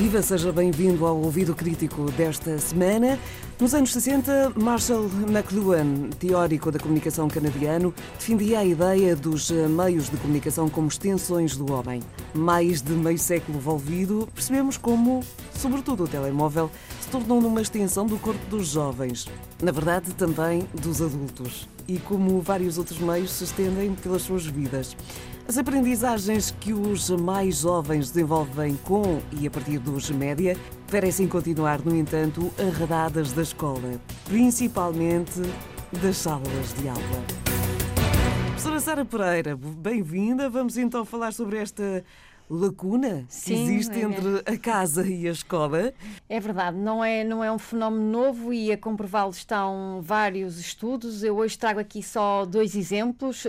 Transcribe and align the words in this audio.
Viva, 0.00 0.22
seja 0.22 0.50
bem-vindo 0.50 1.04
ao 1.04 1.14
ouvido 1.14 1.54
crítico 1.54 2.10
desta 2.12 2.56
semana. 2.56 3.18
Nos 3.60 3.74
anos 3.74 3.92
60, 3.92 4.54
Marshall 4.56 5.10
McLuhan, 5.28 6.08
teórico 6.18 6.72
da 6.72 6.78
comunicação 6.78 7.28
canadiano, 7.28 7.92
defendia 8.18 8.60
a 8.60 8.64
ideia 8.64 9.14
dos 9.14 9.50
meios 9.50 10.08
de 10.08 10.16
comunicação 10.16 10.70
como 10.70 10.88
extensões 10.88 11.54
do 11.54 11.70
homem. 11.70 12.02
Mais 12.32 12.80
de 12.80 12.92
meio 12.92 13.18
século 13.18 13.58
envolvido, 13.58 14.26
percebemos 14.34 14.78
como, 14.78 15.22
sobretudo 15.54 16.04
o 16.04 16.08
telemóvel, 16.08 16.70
se 16.98 17.08
tornou 17.10 17.38
numa 17.38 17.60
extensão 17.60 18.06
do 18.06 18.16
corpo 18.16 18.40
dos 18.46 18.68
jovens. 18.68 19.28
Na 19.62 19.70
verdade, 19.70 20.14
também 20.14 20.66
dos 20.80 21.02
adultos. 21.02 21.68
E 21.86 21.98
como 21.98 22.40
vários 22.40 22.78
outros 22.78 22.98
meios 22.98 23.32
se 23.32 23.44
estendem 23.44 23.94
pelas 23.96 24.22
suas 24.22 24.46
vidas. 24.46 24.96
As 25.50 25.58
aprendizagens 25.58 26.54
que 26.60 26.72
os 26.72 27.10
mais 27.10 27.62
jovens 27.62 28.08
desenvolvem 28.12 28.76
com 28.84 29.20
e 29.32 29.48
a 29.48 29.50
partir 29.50 29.80
dos 29.80 30.08
média 30.08 30.56
parecem 30.88 31.26
continuar, 31.26 31.84
no 31.84 31.96
entanto, 31.96 32.52
arredadas 32.56 33.32
da 33.32 33.42
escola, 33.42 34.00
principalmente 34.26 35.42
das 36.00 36.18
salas 36.18 36.72
de 36.74 36.88
aula. 36.88 37.24
Professora 38.50 38.78
Sara 38.78 39.04
Pereira, 39.04 39.56
bem-vinda. 39.56 40.48
Vamos 40.48 40.76
então 40.76 41.04
falar 41.04 41.32
sobre 41.32 41.58
esta 41.58 42.04
lacuna 42.50 43.24
Sim, 43.28 43.54
que 43.54 43.60
existe 43.60 43.96
é 43.96 44.02
entre 44.02 44.42
a 44.44 44.58
casa 44.58 45.06
e 45.06 45.28
a 45.28 45.30
escola. 45.30 45.94
É 46.28 46.40
verdade, 46.40 46.76
não 46.76 47.02
é, 47.02 47.22
não 47.22 47.44
é 47.44 47.52
um 47.52 47.58
fenómeno 47.58 48.02
novo 48.02 48.52
e 48.52 48.72
a 48.72 48.76
comprová-lo 48.76 49.30
estão 49.30 50.00
vários 50.02 50.58
estudos. 50.58 51.22
Eu 51.22 51.36
hoje 51.36 51.56
trago 51.56 51.78
aqui 51.78 52.02
só 52.02 52.44
dois 52.44 52.74
exemplos 52.74 53.44
uh, 53.44 53.48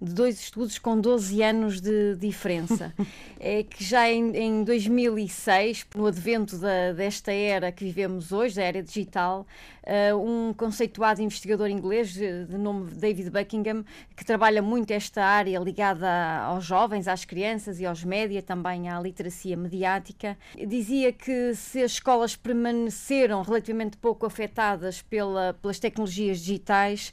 de 0.00 0.12
dois 0.14 0.38
estudos 0.38 0.78
com 0.78 0.98
12 1.00 1.42
anos 1.42 1.80
de 1.80 2.14
diferença. 2.16 2.94
é 3.40 3.64
que 3.64 3.82
já 3.82 4.08
em, 4.08 4.36
em 4.36 4.64
2006, 4.64 5.86
no 5.96 6.06
advento 6.06 6.56
da, 6.56 6.92
desta 6.92 7.32
era 7.32 7.72
que 7.72 7.84
vivemos 7.84 8.30
hoje, 8.30 8.56
da 8.56 8.62
era 8.62 8.82
digital, 8.82 9.44
uh, 9.84 10.16
um 10.16 10.52
conceituado 10.52 11.20
investigador 11.20 11.68
inglês 11.68 12.12
de, 12.12 12.46
nome 12.56 12.90
David 12.92 13.30
Buckingham, 13.30 13.84
que 14.16 14.24
trabalha 14.24 14.62
muito 14.62 14.92
esta 14.92 15.24
área 15.24 15.58
ligada 15.58 16.08
aos 16.44 16.64
jovens, 16.64 17.08
às 17.08 17.24
crianças 17.24 17.80
e 17.80 17.86
aos 17.86 18.04
média, 18.20 18.42
também 18.42 18.88
à 18.88 19.00
literacia 19.00 19.56
mediática, 19.56 20.36
dizia 20.66 21.10
que 21.10 21.54
se 21.54 21.82
as 21.82 21.92
escolas 21.92 22.36
permaneceram 22.36 23.40
relativamente 23.42 23.96
pouco 23.96 24.26
afetadas 24.26 25.00
pela, 25.00 25.54
pelas 25.54 25.78
tecnologias 25.78 26.38
digitais, 26.40 27.10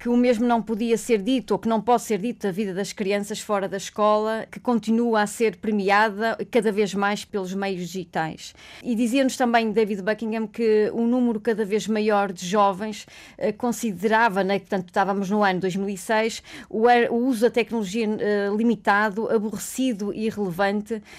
que 0.00 0.08
o 0.08 0.16
mesmo 0.16 0.46
não 0.46 0.62
podia 0.62 0.96
ser 0.96 1.20
dito 1.20 1.52
ou 1.52 1.58
que 1.58 1.68
não 1.68 1.78
pode 1.78 2.02
ser 2.02 2.18
dito 2.18 2.46
da 2.46 2.50
vida 2.50 2.72
das 2.72 2.90
crianças 2.90 3.38
fora 3.38 3.68
da 3.68 3.76
escola, 3.76 4.46
que 4.50 4.58
continua 4.58 5.20
a 5.20 5.26
ser 5.26 5.56
premiada 5.56 6.38
cada 6.50 6.72
vez 6.72 6.94
mais 6.94 7.22
pelos 7.22 7.52
meios 7.52 7.86
digitais. 7.86 8.54
E 8.82 8.94
dizia-nos 8.94 9.36
também 9.36 9.70
David 9.70 10.00
Buckingham 10.00 10.46
que 10.46 10.90
um 10.94 11.06
número 11.06 11.38
cada 11.38 11.66
vez 11.66 11.86
maior 11.86 12.32
de 12.32 12.46
jovens 12.46 13.06
eh, 13.36 13.52
considerava, 13.52 14.42
né, 14.42 14.58
portanto 14.58 14.88
estávamos 14.88 15.28
no 15.28 15.42
ano 15.42 15.60
2006, 15.60 16.42
o, 16.70 16.86
o 17.10 17.26
uso 17.26 17.42
da 17.42 17.50
tecnologia 17.50 18.06
eh, 18.18 18.50
limitado, 18.56 19.28
aborrecido 19.28 20.14
e 20.14 20.26
irrelevante, 20.26 20.49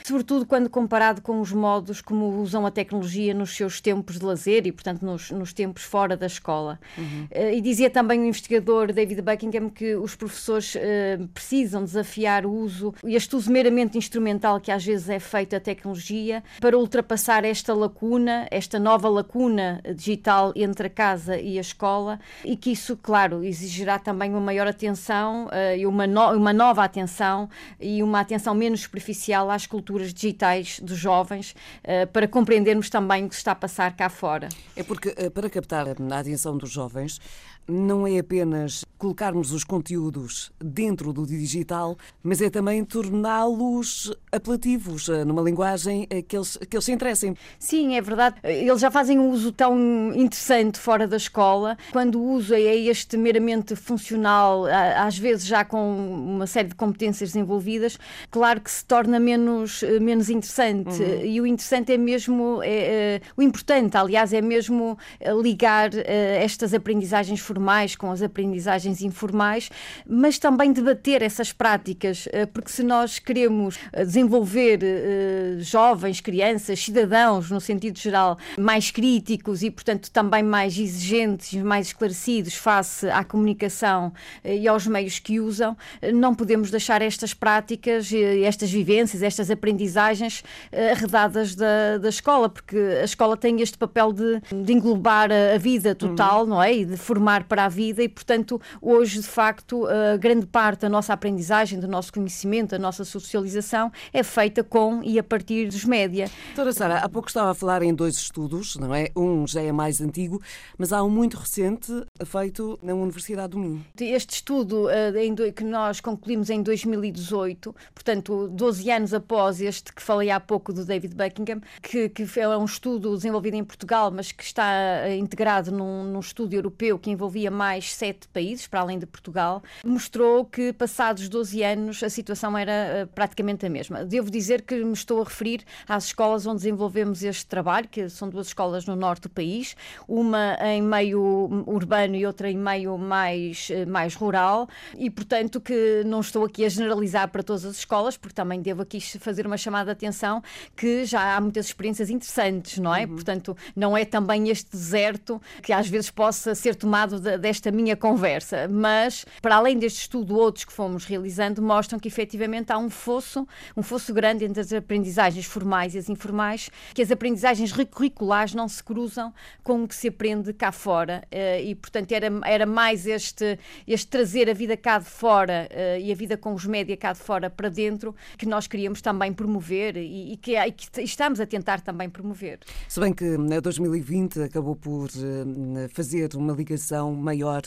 sobretudo 0.05 0.45
quando 0.45 0.69
comparado 0.69 1.21
com 1.21 1.39
os 1.39 1.51
modos 1.51 2.01
como 2.01 2.41
usam 2.41 2.65
a 2.65 2.71
tecnologia 2.71 3.33
nos 3.33 3.55
seus 3.55 3.79
tempos 3.79 4.19
de 4.19 4.25
lazer 4.25 4.67
e, 4.67 4.71
portanto, 4.71 5.03
nos, 5.03 5.31
nos 5.31 5.53
tempos 5.53 5.83
fora 5.83 6.17
da 6.17 6.25
escola. 6.25 6.79
Uhum. 6.97 7.27
Eh, 7.31 7.55
e 7.55 7.61
dizia 7.61 7.89
também 7.89 8.19
o 8.19 8.25
investigador 8.25 8.91
David 8.91 9.21
Buckingham 9.21 9.69
que 9.69 9.95
os 9.95 10.15
professores 10.15 10.75
uh, 10.75 11.27
precisam 11.33 11.83
desafiar 11.83 12.45
o 12.45 12.51
uso, 12.51 12.93
este 13.03 13.35
uso 13.35 13.51
meramente 13.51 13.97
instrumental 13.97 14.59
que 14.59 14.71
às 14.71 14.83
vezes 14.85 15.09
é 15.09 15.19
feito 15.19 15.55
a 15.55 15.59
tecnologia, 15.59 16.43
para 16.59 16.77
ultrapassar 16.77 17.43
esta 17.45 17.73
lacuna, 17.73 18.47
esta 18.51 18.79
nova 18.79 19.09
lacuna 19.09 19.81
digital 19.95 20.51
entre 20.55 20.87
a 20.87 20.89
casa 20.89 21.39
e 21.39 21.57
a 21.57 21.61
escola, 21.61 22.19
e 22.43 22.55
que 22.55 22.71
isso, 22.71 22.97
claro, 22.97 23.43
exigirá 23.43 23.99
também 23.99 24.31
uma 24.31 24.41
maior 24.41 24.67
atenção 24.67 25.45
uh, 25.45 25.77
e 25.77 25.85
uma, 25.85 26.05
no 26.07 26.31
uma 26.31 26.53
nova 26.53 26.83
atenção 26.83 27.49
e 27.79 28.01
uma 28.03 28.19
atenção 28.19 28.53
menos 28.53 28.81
superficial 28.81 29.20
às 29.51 29.65
culturas 29.65 30.13
digitais 30.13 30.79
dos 30.79 30.97
jovens, 30.97 31.55
uh, 31.83 32.07
para 32.07 32.27
compreendermos 32.27 32.89
também 32.89 33.25
o 33.25 33.29
que 33.29 33.35
se 33.35 33.41
está 33.41 33.51
a 33.51 33.55
passar 33.55 33.95
cá 33.95 34.09
fora. 34.09 34.49
É 34.75 34.83
porque, 34.83 35.13
para 35.29 35.49
captar 35.49 35.87
a 35.87 36.19
atenção 36.19 36.57
dos 36.57 36.71
jovens, 36.71 37.19
não 37.67 38.05
é 38.05 38.19
apenas 38.19 38.83
colocarmos 38.97 39.51
os 39.51 39.63
conteúdos 39.63 40.51
dentro 40.59 41.11
do 41.11 41.25
digital, 41.25 41.97
mas 42.21 42.41
é 42.41 42.49
também 42.49 42.83
torná-los 42.85 44.13
apelativos, 44.31 45.09
eh, 45.09 45.25
numa 45.25 45.41
linguagem 45.41 46.07
que 46.27 46.37
eles, 46.37 46.57
que 46.69 46.75
eles 46.75 46.85
se 46.85 46.91
interessem. 46.91 47.35
Sim, 47.57 47.95
é 47.95 48.01
verdade. 48.01 48.35
Eles 48.43 48.79
já 48.79 48.91
fazem 48.91 49.17
um 49.17 49.31
uso 49.31 49.51
tão 49.51 50.13
interessante 50.13 50.77
fora 50.77 51.07
da 51.07 51.17
escola. 51.17 51.77
Quando 51.91 52.19
o 52.19 52.31
uso 52.33 52.53
é 52.53 52.75
este 52.75 53.17
meramente 53.17 53.75
funcional, 53.75 54.65
às 54.65 55.17
vezes 55.17 55.47
já 55.47 55.65
com 55.65 55.97
uma 55.97 56.45
série 56.45 56.67
de 56.69 56.75
competências 56.75 57.31
desenvolvidas, 57.31 57.97
claro 58.29 58.61
que 58.61 58.69
se 58.69 58.85
torna 58.85 59.19
menos, 59.19 59.81
eh, 59.81 59.99
menos 59.99 60.29
interessante. 60.29 61.01
Uhum. 61.01 61.25
E 61.25 61.41
o 61.41 61.47
interessante 61.47 61.91
é 61.91 61.97
mesmo, 61.97 62.61
é, 62.61 62.69
é, 62.69 63.21
o 63.35 63.41
importante, 63.41 63.97
aliás, 63.97 64.31
é 64.31 64.41
mesmo 64.41 64.97
ligar 65.41 65.89
estas 65.95 66.73
aprendizagens 66.73 67.39
formais 67.51 67.97
com 67.97 68.09
as 68.09 68.21
aprendizagens 68.21 69.01
informais, 69.01 69.69
mas 70.07 70.39
também 70.39 70.71
debater 70.71 71.21
essas 71.21 71.51
práticas, 71.51 72.29
eh, 72.31 72.45
porque 72.45 72.71
se 72.71 72.81
nós 72.81 73.19
queremos 73.19 73.77
eh, 73.91 74.05
desenvolver 74.05 74.79
eh, 74.81 75.57
jovens, 75.59 76.21
crianças, 76.21 76.79
cidadãos, 76.81 77.51
no 77.51 77.59
sentido 77.59 77.99
geral, 77.99 78.37
mais 78.57 78.89
críticos 78.89 79.63
e, 79.63 79.69
portanto, 79.69 80.09
também 80.11 80.41
mais 80.41 80.77
exigentes, 80.77 81.61
mais 81.61 81.87
esclarecidos 81.87 82.55
face 82.55 83.09
à 83.09 83.23
comunicação 83.23 84.13
e 84.45 84.67
aos 84.67 84.87
meios 84.87 85.19
que 85.19 85.39
usam, 85.39 85.75
não 86.13 86.33
podemos 86.33 86.71
deixar 86.71 87.01
estas 87.01 87.33
práticas, 87.33 88.09
estas 88.45 88.71
vivências, 88.71 89.21
estas 89.21 89.51
aprendizagens 89.51 90.43
arredadas 90.91 91.55
da, 91.55 91.97
da 91.97 92.09
escola, 92.09 92.47
porque 92.49 92.77
a 92.77 93.03
escola 93.03 93.35
tem 93.35 93.61
este 93.61 93.77
papel 93.77 94.13
de, 94.13 94.41
de 94.63 94.73
englobar 94.73 95.29
a, 95.31 95.57
vida 95.57 95.93
total, 95.95 96.43
uhum. 96.43 96.49
não 96.49 96.63
é? 96.63 96.73
E 96.75 96.85
de 96.85 96.97
formar 96.97 97.40
para 97.43 97.65
a 97.65 97.69
vida 97.69 98.03
e, 98.03 98.09
portanto, 98.09 98.59
hoje, 98.81 99.19
de 99.19 99.27
facto, 99.27 99.85
a 99.87 100.17
grande 100.17 100.45
parte 100.45 100.81
da 100.81 100.89
nossa 100.89 101.13
aprendizagem, 101.13 101.79
do 101.79 101.87
nosso 101.87 102.11
conhecimento, 102.13 102.71
da 102.71 102.79
nossa 102.79 103.03
socialização 103.03 103.91
é 104.13 104.23
feita 104.23 104.63
com 104.63 105.01
e 105.03 105.19
a 105.19 105.23
partir 105.23 105.67
dos 105.67 105.85
média. 105.85 106.29
Doutora 106.47 106.73
Sara, 106.73 106.97
há 106.99 107.09
pouco 107.09 107.27
estava 107.27 107.51
a 107.51 107.53
falar 107.53 107.81
em 107.81 107.93
dois 107.93 108.15
estudos, 108.15 108.75
não 108.75 108.93
é? 108.93 109.09
Um 109.15 109.45
já 109.47 109.61
é 109.61 109.71
mais 109.71 110.01
antigo, 110.01 110.41
mas 110.77 110.93
há 110.93 111.03
um 111.03 111.09
muito 111.09 111.37
recente 111.37 111.91
feito 112.25 112.79
na 112.81 112.93
Universidade 112.93 113.49
do 113.49 113.59
Minho. 113.59 113.85
Este 113.99 114.35
estudo 114.35 114.87
uh, 114.87 115.53
que 115.53 115.63
nós 115.63 115.99
concluímos 115.99 116.49
em 116.49 116.61
2018, 116.61 117.75
portanto, 117.93 118.47
12 118.49 118.91
anos 118.91 119.13
após 119.13 119.61
este 119.61 119.93
que 119.93 120.01
falei 120.01 120.29
há 120.29 120.39
pouco 120.39 120.73
do 120.73 120.85
David 120.85 121.15
Buckingham, 121.15 121.61
que, 121.81 122.09
que 122.09 122.27
é 122.39 122.47
um 122.57 122.65
estudo 122.65 123.15
desenvolvido 123.15 123.55
em 123.55 123.63
Portugal, 123.63 124.11
mas 124.11 124.31
que 124.31 124.43
está 124.43 124.63
uh, 125.05 125.11
integrado 125.13 125.71
num, 125.71 126.03
num 126.03 126.19
estudo 126.19 126.53
europeu 126.53 126.97
que 126.97 127.09
envolve 127.09 127.30
envolvia 127.31 127.49
mais 127.49 127.93
sete 127.93 128.27
países, 128.27 128.67
para 128.67 128.81
além 128.81 128.99
de 128.99 129.05
Portugal, 129.05 129.63
mostrou 129.85 130.43
que, 130.43 130.73
passados 130.73 131.29
12 131.29 131.63
anos, 131.63 132.03
a 132.03 132.09
situação 132.09 132.57
era 132.57 133.05
uh, 133.05 133.07
praticamente 133.07 133.65
a 133.65 133.69
mesma. 133.69 134.03
Devo 134.03 134.29
dizer 134.29 134.63
que 134.63 134.83
me 134.83 134.93
estou 134.93 135.21
a 135.21 135.23
referir 135.23 135.63
às 135.87 136.05
escolas 136.05 136.45
onde 136.45 136.57
desenvolvemos 136.57 137.23
este 137.23 137.45
trabalho, 137.45 137.87
que 137.87 138.09
são 138.09 138.29
duas 138.29 138.47
escolas 138.47 138.85
no 138.85 138.95
norte 138.95 139.23
do 139.23 139.29
país, 139.29 139.75
uma 140.07 140.57
em 140.61 140.81
meio 140.81 141.63
urbano 141.65 142.15
e 142.15 142.25
outra 142.25 142.49
em 142.49 142.57
meio 142.57 142.97
mais, 142.97 143.69
uh, 143.69 143.89
mais 143.89 144.13
rural, 144.13 144.67
e, 144.97 145.09
portanto, 145.09 145.61
que 145.61 146.03
não 146.05 146.19
estou 146.19 146.43
aqui 146.43 146.65
a 146.65 146.69
generalizar 146.69 147.29
para 147.29 147.41
todas 147.41 147.63
as 147.63 147.77
escolas, 147.77 148.17
porque 148.17 148.35
também 148.35 148.61
devo 148.61 148.81
aqui 148.81 148.99
fazer 149.19 149.47
uma 149.47 149.57
chamada 149.57 149.85
de 149.85 149.91
atenção 149.91 150.43
que 150.75 151.05
já 151.05 151.35
há 151.35 151.39
muitas 151.39 151.67
experiências 151.67 152.09
interessantes, 152.09 152.77
não 152.77 152.93
é? 152.93 153.05
Uhum. 153.05 153.15
Portanto, 153.15 153.55
não 153.73 153.95
é 153.95 154.03
também 154.03 154.49
este 154.49 154.69
deserto 154.71 155.41
que 155.63 155.71
às 155.71 155.87
vezes 155.87 156.09
possa 156.09 156.53
ser 156.53 156.75
tomado 156.75 157.20
desta 157.39 157.71
minha 157.71 157.95
conversa, 157.95 158.67
mas 158.67 159.25
para 159.41 159.55
além 159.55 159.77
deste 159.77 160.01
estudo, 160.01 160.35
outros 160.35 160.65
que 160.65 160.73
fomos 160.73 161.05
realizando 161.05 161.61
mostram 161.61 161.99
que 161.99 162.07
efetivamente 162.07 162.71
há 162.71 162.77
um 162.77 162.89
fosso, 162.89 163.47
um 163.75 163.83
fosso 163.83 164.13
grande 164.13 164.45
entre 164.45 164.61
as 164.61 164.73
aprendizagens 164.73 165.45
formais 165.45 165.95
e 165.95 165.97
as 165.97 166.09
informais, 166.09 166.69
que 166.93 167.01
as 167.01 167.11
aprendizagens 167.11 167.71
curriculares 167.71 168.53
não 168.53 168.67
se 168.67 168.83
cruzam 168.83 169.33
com 169.63 169.83
o 169.83 169.87
que 169.87 169.95
se 169.95 170.07
aprende 170.07 170.53
cá 170.53 170.71
fora 170.71 171.23
eh, 171.31 171.63
e, 171.63 171.75
portanto, 171.75 172.11
era, 172.11 172.27
era 172.45 172.65
mais 172.65 173.05
este, 173.05 173.57
este 173.87 174.07
trazer 174.07 174.49
a 174.49 174.53
vida 174.53 174.75
cá 174.75 174.99
de 174.99 175.05
fora 175.05 175.67
eh, 175.69 175.99
e 176.01 176.11
a 176.11 176.15
vida 176.15 176.37
com 176.37 176.53
os 176.53 176.65
média 176.65 176.95
cá 176.97 177.13
de 177.13 177.19
fora 177.19 177.49
para 177.49 177.69
dentro 177.69 178.15
que 178.37 178.45
nós 178.45 178.67
queríamos 178.67 179.01
também 179.01 179.33
promover 179.33 179.97
e, 179.97 180.33
e, 180.33 180.37
que, 180.37 180.57
e 180.57 180.71
que 180.71 181.01
estamos 181.01 181.39
a 181.39 181.45
tentar 181.45 181.81
também 181.81 182.09
promover. 182.09 182.59
Se 182.87 182.99
bem 182.99 183.13
que 183.13 183.37
2020 183.61 184.41
acabou 184.43 184.75
por 184.75 185.09
eh, 185.09 185.87
fazer 185.89 186.35
uma 186.35 186.53
ligação 186.53 187.10
maior 187.15 187.61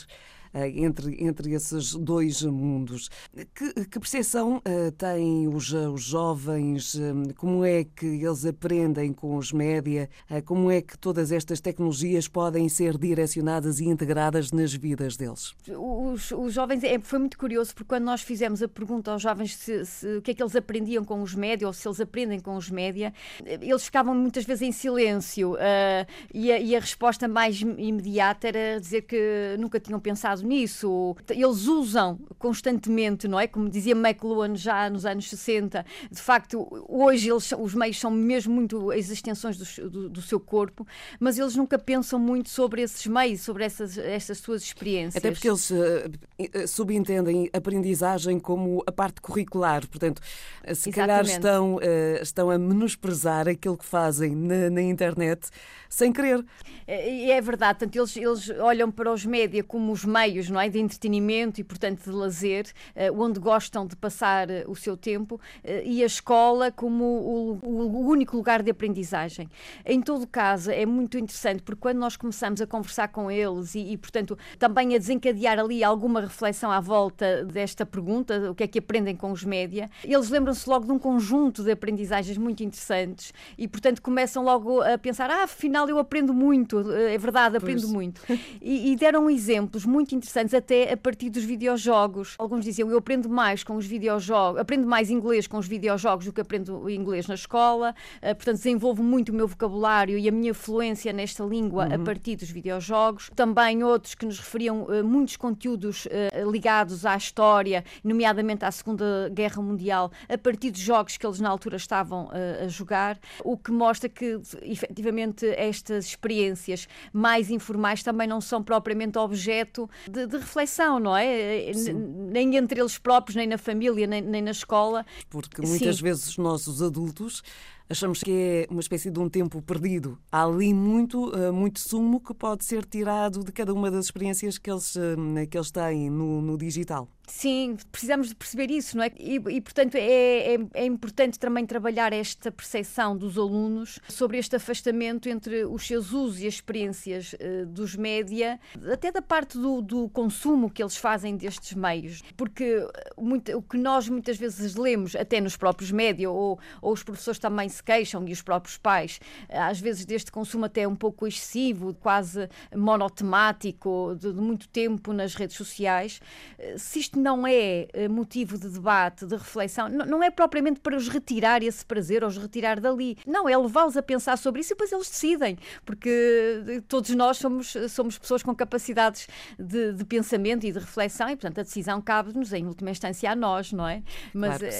entre, 0.75 1.23
entre 1.23 1.53
esses 1.53 1.93
dois 1.93 2.41
mundos. 2.43 3.09
Que, 3.53 3.85
que 3.85 3.99
percepção 3.99 4.61
têm 4.97 5.47
os, 5.47 5.71
os 5.71 6.03
jovens? 6.03 6.97
Como 7.35 7.63
é 7.65 7.83
que 7.83 8.05
eles 8.05 8.45
aprendem 8.45 9.13
com 9.13 9.35
os 9.35 9.51
média? 9.51 10.09
Como 10.45 10.71
é 10.71 10.81
que 10.81 10.97
todas 10.97 11.31
estas 11.31 11.59
tecnologias 11.59 12.27
podem 12.27 12.69
ser 12.69 12.97
direcionadas 12.97 13.79
e 13.79 13.85
integradas 13.85 14.51
nas 14.51 14.73
vidas 14.73 15.17
deles? 15.17 15.53
Os, 15.69 16.31
os 16.31 16.53
jovens, 16.53 16.83
é, 16.83 16.99
foi 16.99 17.19
muito 17.19 17.37
curioso 17.37 17.73
porque 17.73 17.89
quando 17.89 18.05
nós 18.05 18.21
fizemos 18.21 18.61
a 18.61 18.67
pergunta 18.67 19.11
aos 19.11 19.21
jovens 19.21 19.55
se, 19.55 19.85
se, 19.85 20.17
o 20.17 20.21
que 20.21 20.31
é 20.31 20.33
que 20.33 20.41
eles 20.41 20.55
aprendiam 20.55 21.03
com 21.03 21.21
os 21.21 21.33
média 21.35 21.67
ou 21.67 21.73
se 21.73 21.87
eles 21.87 21.99
aprendem 21.99 22.39
com 22.39 22.55
os 22.55 22.69
média, 22.69 23.13
eles 23.43 23.85
ficavam 23.85 24.13
muitas 24.15 24.45
vezes 24.45 24.61
em 24.61 24.71
silêncio 24.71 25.53
uh, 25.53 26.05
e, 26.33 26.51
a, 26.51 26.59
e, 26.59 26.75
a, 26.75 26.79
resposta 26.79 27.27
mais 27.27 27.59
imediata 27.61 28.47
era 28.47 28.79
dizer 28.79 29.01
que 29.03 29.55
nunca 29.59 29.79
tinham 29.79 29.99
pensado 29.99 30.44
nisso. 30.45 31.15
Eles 31.29 31.67
usam 31.67 32.19
constantemente, 32.37 33.27
não 33.27 33.39
é? 33.39 33.47
Como 33.47 33.69
dizia 33.69 33.93
McLuhan 33.93 34.55
já 34.55 34.89
nos 34.89 35.05
anos 35.05 35.29
60, 35.29 35.85
de 36.11 36.21
facto, 36.21 36.67
hoje 36.87 37.29
eles, 37.29 37.51
os 37.57 37.73
meios 37.73 37.99
são 37.99 38.11
mesmo 38.11 38.53
muito 38.53 38.91
as 38.91 39.09
extensões 39.09 39.57
do, 39.57 39.89
do, 39.89 40.09
do 40.09 40.21
seu 40.21 40.39
corpo, 40.39 40.85
mas 41.19 41.37
eles 41.37 41.55
nunca 41.55 41.77
pensam 41.77 42.19
muito 42.19 42.49
sobre 42.49 42.81
esses 42.81 43.05
meios, 43.07 43.41
sobre 43.41 43.63
essas, 43.63 43.97
essas 43.97 44.37
suas 44.37 44.63
experiências. 44.63 45.17
Até 45.17 45.31
porque 45.31 45.47
eles 45.47 45.69
uh, 45.71 46.67
subentendem 46.67 47.49
aprendizagem 47.53 48.39
como 48.39 48.83
a 48.85 48.91
parte 48.91 49.21
curricular, 49.21 49.87
portanto, 49.87 50.21
se 50.21 50.89
Exatamente. 50.89 50.95
calhar 50.95 51.25
estão, 51.25 51.75
uh, 51.75 52.21
estão 52.21 52.49
a 52.49 52.57
menosprezar 52.57 53.47
aquilo 53.47 53.77
que 53.77 53.85
fazem 53.85 54.35
na, 54.35 54.69
na 54.69 54.81
internet 54.81 55.49
sem 55.89 56.11
querer. 56.11 56.45
É, 56.85 57.31
é 57.31 57.41
verdade, 57.41 57.79
portanto, 57.79 57.95
eles, 57.95 58.17
eles 58.17 58.49
olham 58.59 58.91
para 58.91 59.11
os 59.11 59.25
média 59.25 59.63
como 59.63 59.91
os 59.91 60.03
meios 60.03 60.34
não 60.49 60.59
é, 60.59 60.69
de 60.69 60.79
entretenimento 60.79 61.59
e, 61.59 61.63
portanto, 61.63 62.03
de 62.03 62.11
lazer, 62.11 62.65
uh, 62.95 63.21
onde 63.21 63.39
gostam 63.39 63.85
de 63.85 63.95
passar 63.95 64.49
uh, 64.49 64.69
o 64.69 64.75
seu 64.75 64.95
tempo, 64.95 65.35
uh, 65.35 65.41
e 65.83 66.03
a 66.03 66.05
escola 66.05 66.71
como 66.71 67.03
o, 67.03 67.59
o, 67.63 68.07
único 68.07 68.35
lugar 68.35 68.61
de 68.61 68.71
aprendizagem. 68.71 69.49
Em 69.85 70.01
todo 70.01 70.27
caso, 70.27 70.71
é 70.71 70.85
muito 70.85 71.17
interessante, 71.17 71.61
porque 71.63 71.81
quando 71.81 71.97
nós 71.97 72.15
começamos 72.15 72.61
a 72.61 72.67
conversar 72.67 73.07
com 73.09 73.29
eles 73.29 73.75
e, 73.75 73.91
e 73.91 73.97
portanto, 73.97 74.37
também 74.59 74.95
a 74.95 74.97
desencadear 74.97 75.59
ali 75.59 75.83
alguma 75.83 76.21
reflexão 76.21 76.71
à 76.71 76.79
volta 76.79 77.43
desta 77.45 77.85
pergunta, 77.85 78.51
o 78.51 78.55
que 78.55 78.63
é 78.63 78.67
que 78.67 78.79
aprendem 78.79 79.15
com 79.15 79.31
os 79.31 79.43
média, 79.43 79.89
eles 80.03 80.29
lembram-se 80.29 80.67
logo 80.69 80.85
de 80.85 80.91
um 80.91 80.99
conjunto 80.99 81.63
de 81.63 81.71
aprendizagens 81.71 82.37
muito 82.37 82.63
interessantes 82.63 83.33
e, 83.57 83.67
portanto, 83.67 84.01
começam 84.01 84.43
logo 84.43 84.81
a 84.81 84.97
pensar: 84.97 85.29
ah, 85.29 85.43
afinal 85.43 85.87
eu 85.89 85.99
aprendo 85.99 86.33
muito, 86.33 86.79
é 86.91 87.17
verdade, 87.17 87.57
aprendo 87.57 87.81
pois. 87.81 87.91
muito. 87.91 88.21
E, 88.61 88.91
e, 88.91 88.95
deram 88.95 89.29
exemplos 89.29 89.85
muito 89.85 90.14
interessantes 90.15 90.53
até 90.53 90.91
a 90.91 90.97
partir 90.97 91.29
dos 91.29 91.43
videojogos. 91.43 92.35
Alguns 92.37 92.63
diziam: 92.63 92.89
eu 92.89 92.97
aprendo 92.97 93.29
mais 93.29 93.63
com 93.63 93.75
os 93.75 93.85
videojogos, 93.85 94.59
aprendo 94.59 94.87
mais 94.87 95.09
inglês 95.09 95.47
com 95.47 95.57
os 95.57 95.67
videojogos 95.67 96.25
do 96.25 96.33
que 96.33 96.41
aprendo 96.41 96.89
inglês 96.89 97.27
na 97.27 97.35
escola, 97.35 97.93
uh, 98.17 98.35
portanto, 98.35 98.57
desenvolvo 98.57 99.03
muito 99.03 99.29
o 99.29 99.35
meu 99.35 99.47
vocabulário 99.47 100.17
e 100.17 100.27
a 100.27 100.31
minha 100.31 100.53
fluência 100.53 101.11
nesta 101.13 101.43
língua 101.43 101.87
uhum. 101.87 101.95
a 101.95 101.99
partir 101.99 102.35
dos 102.35 102.49
videojogos. 102.49 103.29
Também 103.35 103.83
outros 103.83 104.15
que 104.15 104.25
nos 104.25 104.39
referiam 104.39 104.83
uh, 104.83 105.03
muitos 105.03 105.35
conteúdos 105.35 106.05
uh, 106.05 106.51
ligados 106.51 107.05
à 107.05 107.15
história, 107.15 107.83
nomeadamente 108.03 108.65
à 108.65 108.71
Segunda 108.71 109.29
Guerra 109.33 109.61
Mundial, 109.61 110.11
a 110.29 110.37
partir 110.37 110.71
dos 110.71 110.81
jogos 110.81 111.17
que 111.17 111.25
eles 111.25 111.39
na 111.39 111.49
altura 111.49 111.77
estavam 111.77 112.29
a 112.63 112.67
jogar, 112.67 113.19
o 113.43 113.57
que 113.57 113.71
mostra 113.71 114.09
que 114.09 114.39
efetivamente 114.61 115.45
estas 115.47 116.05
experiências 116.05 116.87
mais 117.11 117.49
informais 117.49 118.03
também 118.03 118.27
não 118.27 118.39
são 118.41 118.63
propriamente 118.63 119.17
objeto 119.17 119.89
de, 120.09 120.27
de 120.27 120.37
reflexão, 120.37 120.99
não 120.99 121.15
é? 121.15 121.71
Nem 121.73 122.55
entre 122.55 122.79
eles 122.79 122.97
próprios, 122.97 123.35
nem 123.35 123.47
na 123.47 123.57
família, 123.57 124.07
nem, 124.07 124.21
nem 124.21 124.41
na 124.41 124.51
escola. 124.51 125.05
Porque 125.29 125.61
muitas 125.61 125.97
Sim. 125.97 126.03
vezes 126.03 126.37
nós, 126.37 126.67
os 126.67 126.81
adultos, 126.81 127.43
achamos 127.89 128.21
que 128.21 128.31
é 128.31 128.67
uma 128.69 128.81
espécie 128.81 129.11
de 129.11 129.19
um 129.19 129.29
tempo 129.29 129.61
perdido. 129.61 130.17
Há 130.31 130.43
ali 130.43 130.73
muito, 130.73 131.31
eh, 131.35 131.51
muito 131.51 131.79
sumo 131.79 132.19
que 132.19 132.33
pode 132.33 132.65
ser 132.65 132.85
tirado 132.85 133.43
de 133.43 133.51
cada 133.51 133.73
uma 133.73 133.91
das 133.91 134.05
experiências 134.05 134.57
que 134.57 134.69
eles, 134.69 134.95
eh, 134.95 135.45
que 135.45 135.57
eles 135.57 135.71
têm 135.71 136.09
no, 136.09 136.41
no 136.41 136.57
digital. 136.57 137.07
Sim, 137.27 137.77
precisamos 137.91 138.29
de 138.29 138.35
perceber 138.35 138.69
isso, 138.69 138.95
não 138.97 139.03
é? 139.03 139.11
E, 139.19 139.35
e 139.35 139.61
portanto, 139.61 139.95
é, 139.95 140.53
é, 140.53 140.57
é, 140.73 140.85
importante 140.85 141.39
também 141.39 141.65
trabalhar 141.65 142.13
esta 142.13 142.51
percepção 142.51 143.17
dos 143.17 143.37
alunos 143.37 143.99
sobre 144.07 144.37
este 144.37 144.55
afastamento 144.55 145.27
entre 145.27 145.65
os 145.65 145.85
seus 145.85 146.11
usos 146.11 146.39
e 146.41 146.47
as 146.47 146.55
experiências 146.55 147.33
uh, 147.33 147.65
dos 147.65 147.95
média, 147.95 148.59
até 148.91 149.11
da 149.11 149.21
parte 149.21 149.57
do, 149.57 149.81
do, 149.81 150.09
consumo 150.09 150.69
que 150.69 150.83
eles 150.83 150.97
fazem 150.97 151.35
destes 151.35 151.73
meios. 151.73 152.21
Porque 152.37 152.87
muito, 153.17 153.57
o 153.57 153.61
que 153.61 153.77
nós 153.77 154.07
muitas 154.07 154.37
vezes 154.37 154.75
lemos, 154.75 155.15
até 155.15 155.41
nos 155.41 155.57
próprios 155.57 155.91
média, 155.91 156.29
ou, 156.29 156.59
ou 156.81 156.93
os 156.93 157.03
professores 157.03 157.39
também 157.39 157.67
se 157.75 157.83
queixam, 157.83 158.27
e 158.27 158.31
os 158.31 158.41
próprios 158.41 158.77
pais, 158.77 159.19
às 159.49 159.79
vezes 159.79 160.05
deste 160.05 160.31
consumo 160.31 160.65
até 160.65 160.87
um 160.87 160.95
pouco 160.95 161.27
excessivo, 161.27 161.93
quase 161.93 162.49
monotemático, 162.75 164.15
de, 164.19 164.33
de 164.33 164.41
muito 164.41 164.67
tempo 164.69 165.13
nas 165.13 165.35
redes 165.35 165.55
sociais, 165.55 166.19
eh, 166.57 166.75
se 166.77 166.99
isto 166.99 167.19
não 167.19 167.45
é 167.45 167.87
eh, 167.93 168.07
motivo 168.07 168.57
de 168.57 168.69
debate, 168.69 169.25
de 169.25 169.35
reflexão, 169.35 169.89
não 169.89 170.23
é 170.23 170.29
propriamente 170.29 170.79
para 170.79 170.95
os 170.95 171.07
retirar 171.07 171.63
esse 171.63 171.85
prazer 171.85 172.23
ou 172.23 172.29
os 172.29 172.37
retirar 172.37 172.79
dali. 172.79 173.17
Não, 173.25 173.47
é 173.47 173.57
levá-los 173.57 173.97
a 173.97 174.03
pensar 174.03 174.37
sobre 174.37 174.61
isso 174.61 174.73
e 174.73 174.75
depois 174.75 174.91
eles 174.91 175.09
decidem, 175.09 175.57
porque 175.85 176.63
eh, 176.67 176.81
todos 176.87 177.09
nós 177.11 177.37
somos, 177.37 177.75
somos 177.89 178.17
pessoas 178.17 178.43
com 178.43 178.55
capacidades 178.55 179.27
de, 179.57 179.93
de 179.93 180.05
pensamento 180.05 180.65
e 180.65 180.71
de 180.71 180.79
reflexão 180.79 181.29
e, 181.29 181.35
portanto, 181.35 181.59
a 181.59 181.63
decisão 181.63 182.01
cabe-nos, 182.01 182.53
em 182.53 182.65
última 182.65 182.91
instância, 182.91 183.31
a 183.31 183.35
nós, 183.35 183.71
não 183.71 183.87
é? 183.87 184.03
Mas, 184.33 184.57
claro 184.57 184.75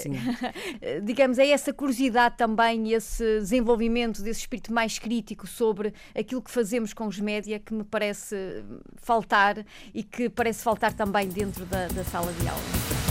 digamos, 1.04 1.38
é 1.38 1.48
essa 1.48 1.74
curiosidade 1.74 2.38
também 2.38 2.85
esse 2.94 3.24
desenvolvimento 3.40 4.22
desse 4.22 4.42
espírito 4.42 4.74
mais 4.74 5.00
crítico 5.00 5.48
sobre 5.48 5.94
aquilo 6.14 6.42
que 6.42 6.52
fazemos 6.52 6.94
com 6.94 7.08
os 7.08 7.20
média 7.20 7.60
que 7.60 7.74
me 7.74 7.84
parece 7.84 8.64
faltar 8.98 9.66
e 9.94 10.04
que 10.04 10.30
parece 10.30 10.64
faltar 10.64 10.94
também 10.94 11.28
dentro 11.28 11.66
da, 11.66 11.88
da 11.88 12.04
sala 12.04 12.32
de 12.34 12.48
aula. 12.48 13.06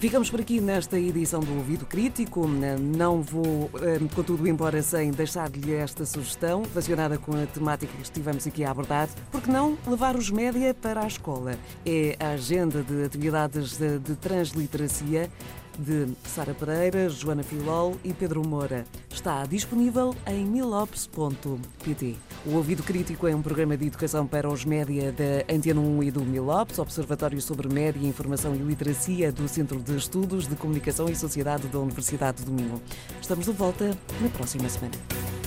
Ficamos 0.00 0.30
por 0.30 0.40
aqui 0.40 0.62
nesta 0.62 0.98
edição 0.98 1.40
do 1.40 1.54
Ouvido 1.58 1.84
Crítico. 1.84 2.48
Não 2.48 3.20
vou, 3.20 3.70
eh, 3.82 4.00
contudo, 4.14 4.48
embora 4.48 4.82
sem 4.82 5.10
deixar-lhe 5.10 5.74
esta 5.74 6.06
sugestão 6.06 6.62
relacionada 6.62 7.18
com 7.18 7.32
a 7.32 7.44
temática 7.44 7.92
que 7.94 8.02
estivemos 8.02 8.46
aqui 8.46 8.64
a 8.64 8.70
abordar. 8.70 9.10
Porque 9.30 9.50
não 9.50 9.76
levar 9.86 10.16
os 10.16 10.30
média 10.30 10.72
para 10.72 11.04
a 11.04 11.06
escola? 11.06 11.58
É 11.84 12.16
a 12.18 12.30
agenda 12.30 12.82
de 12.82 13.04
atividades 13.04 13.76
de, 13.76 13.98
de 13.98 14.16
transliteracia 14.16 15.30
de 15.80 16.08
Sara 16.24 16.54
Pereira, 16.54 17.08
Joana 17.08 17.42
Filol 17.42 17.96
e 18.04 18.12
Pedro 18.12 18.46
Moura. 18.46 18.84
Está 19.10 19.44
disponível 19.46 20.14
em 20.26 20.44
milops.pt. 20.44 22.16
O 22.46 22.54
Ouvido 22.54 22.82
Crítico 22.82 23.26
é 23.26 23.34
um 23.34 23.42
programa 23.42 23.76
de 23.76 23.86
educação 23.86 24.26
para 24.26 24.48
os 24.48 24.64
média 24.64 25.12
da 25.12 25.52
Antena 25.54 25.80
1 25.80 26.02
e 26.04 26.10
do 26.10 26.20
Milops, 26.20 26.78
Observatório 26.78 27.40
sobre 27.40 27.68
Média, 27.68 28.06
Informação 28.06 28.54
e 28.54 28.58
Literacia 28.58 29.32
do 29.32 29.48
Centro 29.48 29.80
de 29.80 29.96
Estudos 29.96 30.46
de 30.46 30.54
Comunicação 30.56 31.08
e 31.08 31.16
Sociedade 31.16 31.66
da 31.68 31.78
Universidade 31.78 32.44
do 32.44 32.52
Minho. 32.52 32.80
Estamos 33.20 33.46
de 33.46 33.52
volta 33.52 33.96
na 34.20 34.28
próxima 34.28 34.68
semana. 34.68 35.39